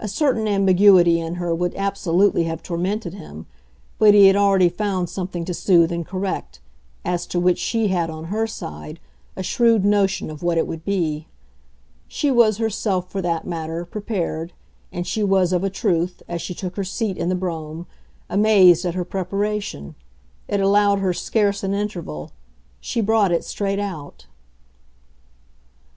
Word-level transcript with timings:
A 0.00 0.08
certain 0.08 0.48
ambiguity 0.48 1.20
in 1.20 1.36
her 1.36 1.54
would 1.54 1.72
absolutely 1.76 2.42
have 2.42 2.64
tormented 2.64 3.14
him; 3.14 3.46
but 3.96 4.12
he 4.12 4.26
had 4.26 4.34
already 4.34 4.68
found 4.68 5.08
something 5.08 5.44
to 5.44 5.54
soothe 5.54 5.92
and 5.92 6.04
correct 6.04 6.58
as 7.04 7.28
to 7.28 7.38
which 7.38 7.58
she 7.60 7.86
had, 7.86 8.10
on 8.10 8.24
her 8.24 8.44
side, 8.48 8.98
a 9.36 9.42
shrewd 9.44 9.84
notion 9.84 10.30
of 10.30 10.42
what 10.42 10.58
it 10.58 10.66
would 10.66 10.84
be. 10.84 11.28
She 12.08 12.28
was 12.28 12.56
herself, 12.58 13.08
for 13.08 13.22
that 13.22 13.46
matter, 13.46 13.84
prepared, 13.84 14.52
and 14.90 15.06
she 15.06 15.22
was, 15.22 15.52
of 15.52 15.62
a 15.62 15.70
truth, 15.70 16.24
as 16.26 16.42
she 16.42 16.54
took 16.54 16.74
her 16.74 16.82
seat 16.82 17.16
in 17.16 17.28
the 17.28 17.36
brougham, 17.36 17.86
amazed 18.28 18.84
at 18.84 18.94
her 18.94 19.04
preparation. 19.04 19.94
It 20.48 20.58
allowed 20.60 20.98
her 20.98 21.12
scarce 21.12 21.62
an 21.62 21.72
interval; 21.72 22.32
she 22.80 23.00
brought 23.00 23.30
it 23.30 23.44
straight 23.44 23.78
out. 23.78 24.26